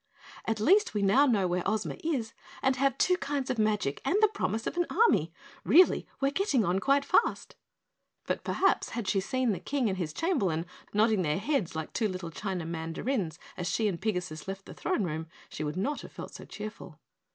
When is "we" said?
0.95-1.03